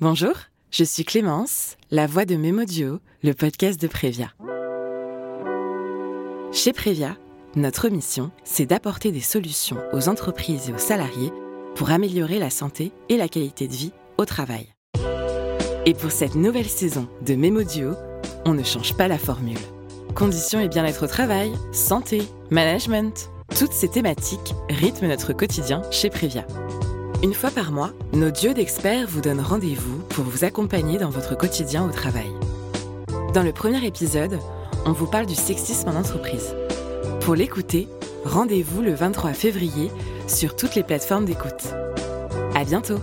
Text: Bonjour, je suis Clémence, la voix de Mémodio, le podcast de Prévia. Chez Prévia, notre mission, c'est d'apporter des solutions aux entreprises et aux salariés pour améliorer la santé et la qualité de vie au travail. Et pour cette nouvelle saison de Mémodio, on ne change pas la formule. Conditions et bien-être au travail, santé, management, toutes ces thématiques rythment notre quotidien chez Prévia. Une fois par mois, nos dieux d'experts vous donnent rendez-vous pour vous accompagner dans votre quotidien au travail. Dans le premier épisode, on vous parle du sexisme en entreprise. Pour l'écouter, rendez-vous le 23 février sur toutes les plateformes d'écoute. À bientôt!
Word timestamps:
Bonjour, 0.00 0.34
je 0.70 0.84
suis 0.84 1.04
Clémence, 1.04 1.76
la 1.90 2.06
voix 2.06 2.24
de 2.24 2.36
Mémodio, 2.36 3.00
le 3.24 3.32
podcast 3.32 3.80
de 3.80 3.88
Prévia. 3.88 4.32
Chez 6.52 6.72
Prévia, 6.72 7.16
notre 7.56 7.88
mission, 7.88 8.30
c'est 8.44 8.64
d'apporter 8.64 9.10
des 9.10 9.18
solutions 9.18 9.78
aux 9.92 10.08
entreprises 10.08 10.70
et 10.70 10.72
aux 10.72 10.78
salariés 10.78 11.32
pour 11.74 11.90
améliorer 11.90 12.38
la 12.38 12.48
santé 12.48 12.92
et 13.08 13.16
la 13.16 13.26
qualité 13.26 13.66
de 13.66 13.72
vie 13.72 13.92
au 14.18 14.24
travail. 14.24 14.68
Et 15.84 15.94
pour 15.94 16.12
cette 16.12 16.36
nouvelle 16.36 16.68
saison 16.68 17.08
de 17.26 17.34
Mémodio, 17.34 17.94
on 18.44 18.54
ne 18.54 18.62
change 18.62 18.96
pas 18.96 19.08
la 19.08 19.18
formule. 19.18 19.58
Conditions 20.14 20.60
et 20.60 20.68
bien-être 20.68 21.06
au 21.06 21.08
travail, 21.08 21.50
santé, 21.72 22.22
management, 22.52 23.30
toutes 23.58 23.72
ces 23.72 23.88
thématiques 23.88 24.54
rythment 24.68 25.08
notre 25.08 25.32
quotidien 25.32 25.82
chez 25.90 26.08
Prévia. 26.08 26.46
Une 27.20 27.34
fois 27.34 27.50
par 27.50 27.72
mois, 27.72 27.90
nos 28.12 28.30
dieux 28.30 28.54
d'experts 28.54 29.08
vous 29.08 29.20
donnent 29.20 29.40
rendez-vous 29.40 29.98
pour 30.10 30.24
vous 30.24 30.44
accompagner 30.44 30.98
dans 30.98 31.10
votre 31.10 31.36
quotidien 31.36 31.84
au 31.84 31.90
travail. 31.90 32.30
Dans 33.34 33.42
le 33.42 33.52
premier 33.52 33.84
épisode, 33.84 34.38
on 34.86 34.92
vous 34.92 35.08
parle 35.08 35.26
du 35.26 35.34
sexisme 35.34 35.88
en 35.88 35.96
entreprise. 35.96 36.54
Pour 37.22 37.34
l'écouter, 37.34 37.88
rendez-vous 38.24 38.82
le 38.82 38.94
23 38.94 39.32
février 39.32 39.90
sur 40.28 40.54
toutes 40.54 40.76
les 40.76 40.84
plateformes 40.84 41.24
d'écoute. 41.24 41.74
À 42.54 42.64
bientôt! 42.64 43.00